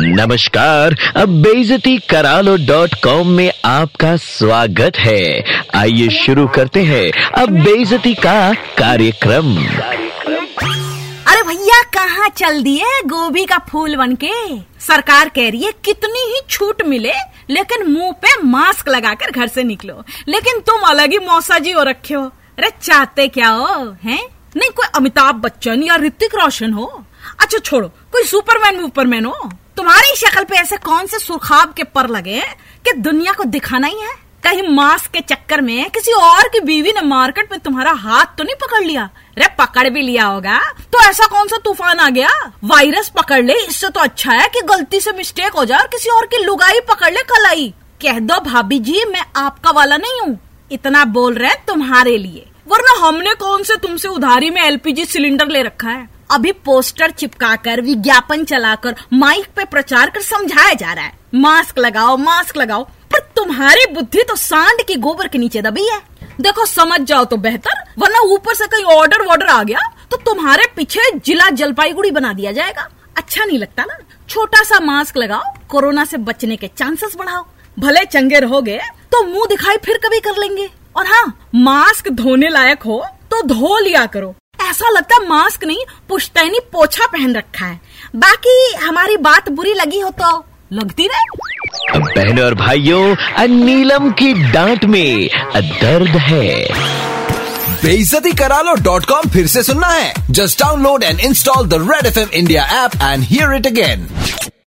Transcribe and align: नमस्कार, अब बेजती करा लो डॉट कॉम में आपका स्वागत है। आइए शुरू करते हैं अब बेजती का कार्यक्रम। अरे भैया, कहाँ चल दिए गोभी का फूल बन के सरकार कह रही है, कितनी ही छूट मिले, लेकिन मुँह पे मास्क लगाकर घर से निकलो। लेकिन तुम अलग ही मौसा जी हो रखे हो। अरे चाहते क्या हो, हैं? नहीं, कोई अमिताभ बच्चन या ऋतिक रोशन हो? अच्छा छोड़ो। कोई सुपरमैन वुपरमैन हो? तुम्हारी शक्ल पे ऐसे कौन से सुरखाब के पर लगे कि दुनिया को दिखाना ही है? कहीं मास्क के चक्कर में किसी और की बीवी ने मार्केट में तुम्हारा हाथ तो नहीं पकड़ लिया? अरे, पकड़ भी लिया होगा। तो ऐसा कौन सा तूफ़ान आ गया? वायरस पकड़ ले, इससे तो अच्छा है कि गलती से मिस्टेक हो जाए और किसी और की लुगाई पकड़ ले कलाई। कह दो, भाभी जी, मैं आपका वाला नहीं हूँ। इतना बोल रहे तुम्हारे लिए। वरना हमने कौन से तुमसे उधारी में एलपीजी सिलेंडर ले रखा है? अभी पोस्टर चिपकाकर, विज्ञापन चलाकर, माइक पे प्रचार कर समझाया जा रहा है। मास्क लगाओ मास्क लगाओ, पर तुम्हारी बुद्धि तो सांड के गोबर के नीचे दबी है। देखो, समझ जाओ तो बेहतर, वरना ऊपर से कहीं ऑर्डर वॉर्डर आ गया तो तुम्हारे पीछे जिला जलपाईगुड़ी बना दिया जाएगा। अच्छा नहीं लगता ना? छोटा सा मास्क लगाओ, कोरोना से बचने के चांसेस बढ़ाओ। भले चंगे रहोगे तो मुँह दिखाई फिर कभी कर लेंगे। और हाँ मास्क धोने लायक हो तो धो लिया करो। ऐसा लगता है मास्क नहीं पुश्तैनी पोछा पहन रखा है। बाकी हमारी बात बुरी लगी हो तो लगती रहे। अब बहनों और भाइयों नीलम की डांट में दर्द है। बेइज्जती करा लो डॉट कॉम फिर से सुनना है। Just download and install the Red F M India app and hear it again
नमस्कार, 0.00 0.96
अब 1.16 1.28
बेजती 1.42 1.98
करा 1.98 2.40
लो 2.40 2.56
डॉट 2.56 2.94
कॉम 3.04 3.28
में 3.28 3.52
आपका 3.64 4.16
स्वागत 4.16 4.96
है। 4.96 5.44
आइए 5.74 6.08
शुरू 6.08 6.46
करते 6.48 6.82
हैं 6.82 7.32
अब 7.32 7.48
बेजती 7.48 8.14
का 8.14 8.54
कार्यक्रम। 8.54 9.56
अरे 11.26 11.42
भैया, 11.42 11.82
कहाँ 11.82 12.28
चल 12.28 12.62
दिए 12.62 12.84
गोभी 13.06 13.44
का 13.44 13.58
फूल 13.58 13.96
बन 13.96 14.14
के 14.24 14.56
सरकार 14.80 15.28
कह 15.28 15.50
रही 15.50 15.62
है, 15.62 15.72
कितनी 15.84 16.34
ही 16.34 16.40
छूट 16.50 16.82
मिले, 16.82 17.12
लेकिन 17.50 17.86
मुँह 17.86 18.12
पे 18.12 18.42
मास्क 18.42 18.88
लगाकर 18.88 19.30
घर 19.30 19.46
से 19.46 19.62
निकलो। 19.62 20.04
लेकिन 20.28 20.60
तुम 20.60 20.80
अलग 20.80 21.10
ही 21.10 21.18
मौसा 21.18 21.58
जी 21.58 21.70
हो 21.70 21.82
रखे 21.82 22.14
हो। 22.14 22.22
अरे 22.58 22.70
चाहते 22.82 23.28
क्या 23.28 23.48
हो, 23.48 23.96
हैं? 24.04 24.28
नहीं, 24.56 24.70
कोई 24.70 24.86
अमिताभ 24.96 25.34
बच्चन 25.34 25.82
या 25.82 25.96
ऋतिक 25.96 26.34
रोशन 26.34 26.72
हो? 26.72 27.04
अच्छा 27.40 27.58
छोड़ो। 27.58 27.88
कोई 27.88 28.24
सुपरमैन 28.24 28.80
वुपरमैन 28.80 29.24
हो? 29.24 29.50
तुम्हारी 29.76 30.16
शक्ल 30.16 30.44
पे 30.44 30.56
ऐसे 30.56 30.76
कौन 30.76 31.06
से 31.06 31.18
सुरखाब 31.18 31.72
के 31.72 31.84
पर 31.84 32.08
लगे 32.08 32.40
कि 32.84 32.92
दुनिया 32.92 33.32
को 33.32 33.44
दिखाना 33.44 33.86
ही 33.86 34.00
है? 34.00 34.28
कहीं 34.44 34.68
मास्क 34.68 35.10
के 35.10 35.20
चक्कर 35.20 35.60
में 35.60 35.90
किसी 35.90 36.12
और 36.12 36.42
की 36.42 36.60
बीवी 36.60 36.92
ने 36.92 37.00
मार्केट 37.00 37.52
में 37.52 37.60
तुम्हारा 37.60 37.92
हाथ 37.92 38.24
तो 38.24 38.44
नहीं 38.44 38.54
पकड़ 38.54 38.84
लिया? 38.84 39.02
अरे, 39.04 39.48
पकड़ 39.58 39.88
भी 39.88 40.02
लिया 40.02 40.24
होगा। 40.24 40.58
तो 40.92 41.00
ऐसा 41.10 41.26
कौन 41.26 41.48
सा 41.48 41.56
तूफ़ान 41.56 41.98
आ 41.98 42.10
गया? 42.10 42.52
वायरस 42.64 43.08
पकड़ 43.08 43.44
ले, 43.44 43.52
इससे 43.52 43.88
तो 43.88 44.00
अच्छा 44.00 44.32
है 44.32 44.48
कि 44.48 44.60
गलती 44.60 45.00
से 45.00 45.12
मिस्टेक 45.12 45.52
हो 45.52 45.64
जाए 45.64 45.78
और 45.78 45.86
किसी 45.86 46.10
और 46.10 46.26
की 46.26 46.44
लुगाई 46.44 46.80
पकड़ 46.80 47.12
ले 47.12 47.22
कलाई। 47.22 47.74
कह 48.02 48.18
दो, 48.18 48.40
भाभी 48.40 48.78
जी, 48.78 49.04
मैं 49.04 49.24
आपका 49.36 49.70
वाला 49.70 49.96
नहीं 49.96 50.20
हूँ। 50.20 50.38
इतना 50.72 51.04
बोल 51.04 51.34
रहे 51.34 51.54
तुम्हारे 51.54 52.18
लिए। 52.18 52.46
वरना 52.68 53.08
हमने 53.08 53.34
कौन 53.34 53.62
से 53.62 53.76
तुमसे 53.76 54.08
उधारी 54.08 54.50
में 54.50 54.62
एलपीजी 54.62 55.04
सिलेंडर 55.04 55.48
ले 55.48 55.62
रखा 55.62 55.90
है? 55.90 56.17
अभी 56.30 56.52
पोस्टर 56.54 57.10
चिपकाकर, 57.10 57.80
विज्ञापन 57.80 58.44
चलाकर, 58.44 58.94
माइक 59.12 59.46
पे 59.56 59.64
प्रचार 59.64 60.10
कर 60.10 60.22
समझाया 60.22 60.74
जा 60.74 60.92
रहा 60.92 61.04
है। 61.04 61.12
मास्क 61.34 61.78
लगाओ 61.78 62.16
मास्क 62.16 62.56
लगाओ, 62.56 62.84
पर 62.84 63.20
तुम्हारी 63.36 63.84
बुद्धि 63.92 64.22
तो 64.22 64.36
सांड 64.36 64.82
के 64.82 64.94
गोबर 64.96 65.28
के 65.28 65.38
नीचे 65.38 65.62
दबी 65.62 65.84
है। 65.84 66.00
देखो, 66.40 66.64
समझ 66.66 67.00
जाओ 67.00 67.24
तो 67.24 67.36
बेहतर, 67.38 67.82
वरना 67.98 68.20
ऊपर 68.26 68.54
से 68.54 68.66
कहीं 68.66 68.84
ऑर्डर 68.86 69.22
वॉर्डर 69.22 69.46
आ 69.46 69.62
गया 69.62 69.78
तो 70.10 70.16
तुम्हारे 70.24 70.66
पीछे 70.76 71.10
जिला 71.16 71.48
जलपाईगुड़ी 71.50 72.10
बना 72.10 72.32
दिया 72.32 72.52
जाएगा। 72.52 72.88
अच्छा 73.16 73.44
नहीं 73.44 73.58
लगता 73.58 73.84
ना? 73.84 73.98
छोटा 74.28 74.62
सा 74.64 74.80
मास्क 74.80 75.16
लगाओ, 75.16 75.52
कोरोना 75.68 76.04
से 76.04 76.16
बचने 76.18 76.56
के 76.56 76.68
चांसेस 76.68 77.16
बढ़ाओ। 77.18 77.44
भले 77.76 78.04
चंगे 78.06 78.38
रहोगे 78.40 78.78
तो 79.12 79.22
मुँह 79.24 79.46
दिखाई 79.48 79.76
फिर 79.76 79.98
कभी 79.98 80.20
कर 80.20 80.38
लेंगे। 80.38 80.68
और 80.96 81.06
हाँ 81.06 81.50
मास्क 81.56 82.08
धोने 82.10 82.48
लायक 82.48 82.82
हो 82.82 83.04
तो 83.30 83.42
धो 83.44 83.78
लिया 83.78 84.04
करो। 84.06 84.34
ऐसा 84.68 84.90
लगता 84.90 85.14
है 85.14 85.28
मास्क 85.28 85.64
नहीं 85.64 85.84
पुश्तैनी 86.08 86.60
पोछा 86.72 87.06
पहन 87.06 87.34
रखा 87.36 87.66
है। 87.66 87.80
बाकी 88.16 88.74
हमारी 88.82 89.16
बात 89.22 89.48
बुरी 89.50 89.74
लगी 89.74 90.00
हो 90.00 90.10
तो 90.20 90.44
लगती 90.72 91.06
रहे। 91.06 91.94
अब 91.94 92.02
बहनों 92.16 92.44
और 92.44 92.54
भाइयों 92.54 93.48
नीलम 93.48 94.10
की 94.12 94.32
डांट 94.52 94.84
में 94.84 95.28
दर्द 95.56 96.16
है। 96.22 96.46
बेइज्जती 97.82 98.32
करा 98.32 98.60
लो 98.60 98.74
डॉट 98.82 99.04
कॉम 99.06 99.30
फिर 99.30 99.46
से 99.46 99.62
सुनना 99.62 99.88
है। 99.88 100.12
Just 100.30 100.62
download 100.62 101.02
and 101.02 101.20
install 101.20 101.68
the 101.68 101.74
Red 101.90 102.06
F 102.06 102.18
M 102.18 102.28
India 102.34 102.64
app 102.84 102.96
and 103.02 103.22
hear 103.24 103.54
it 103.56 103.66
again 103.66 104.08